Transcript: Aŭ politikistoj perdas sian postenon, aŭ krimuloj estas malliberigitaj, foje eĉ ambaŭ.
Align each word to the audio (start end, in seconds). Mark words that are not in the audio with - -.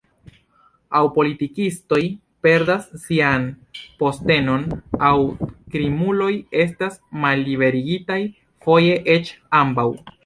Aŭ 0.99 1.01
politikistoj 1.17 1.99
perdas 2.47 2.87
sian 3.03 3.45
postenon, 4.01 4.65
aŭ 5.11 5.13
krimuloj 5.75 6.31
estas 6.65 6.99
malliberigitaj, 7.27 8.21
foje 8.67 9.01
eĉ 9.19 9.35
ambaŭ. 9.63 9.91